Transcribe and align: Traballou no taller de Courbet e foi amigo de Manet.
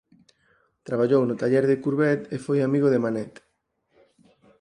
Traballou 0.87 1.21
no 1.25 1.39
taller 1.41 1.65
de 1.67 1.79
Courbet 1.83 2.19
e 2.35 2.37
foi 2.45 2.57
amigo 2.61 2.87
de 2.91 2.99
Manet. 3.03 3.33